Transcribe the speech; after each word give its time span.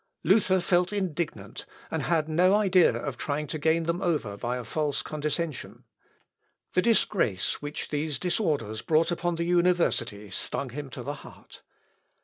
Luther 0.23 0.59
felt 0.59 0.91
indignant, 0.91 1.67
and 1.91 2.01
had 2.01 2.27
no 2.27 2.55
idea 2.55 2.89
of 2.91 3.17
trying 3.19 3.45
to 3.45 3.59
gain 3.59 3.83
them 3.83 4.01
over 4.01 4.35
by 4.35 4.57
a 4.57 4.63
false 4.63 5.03
condescension. 5.03 5.83
The 6.73 6.81
disgrace 6.81 7.61
which 7.61 7.89
these 7.89 8.17
disorders 8.17 8.81
brought 8.81 9.11
upon 9.11 9.35
the 9.35 9.45
university 9.45 10.31
stung 10.31 10.69
him 10.69 10.89
to 10.89 11.03
the 11.03 11.13
heart. 11.21 11.61